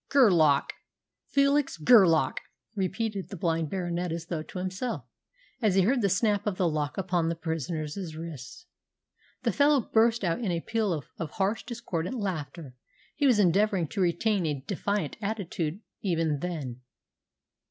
"Gerlach! 0.09 0.73
Felix 1.29 1.77
Gerlach!" 1.77 2.39
repeated 2.75 3.29
the 3.29 3.35
blind 3.37 3.69
Baronet 3.69 4.11
as 4.11 4.25
though 4.25 4.41
to 4.41 4.57
himself, 4.57 5.05
as 5.61 5.75
he 5.75 5.83
heard 5.83 6.01
the 6.01 6.09
snap 6.09 6.47
of 6.47 6.57
the 6.57 6.67
lock 6.67 6.97
upon 6.97 7.29
the 7.29 7.35
prisoner's 7.35 8.15
wrists. 8.17 8.65
The 9.43 9.51
fellow 9.53 9.79
burst 9.79 10.23
out 10.23 10.39
into 10.39 10.53
a 10.55 10.59
peal 10.59 10.91
of 10.91 11.29
harsh, 11.29 11.61
discordant 11.63 12.17
laughter. 12.17 12.73
He 13.15 13.27
was 13.27 13.37
endeavouring 13.37 13.85
to 13.89 14.01
retain 14.01 14.47
a 14.47 14.63
defiant 14.65 15.17
attitude 15.21 15.81
even 16.01 16.39
then. 16.39 16.81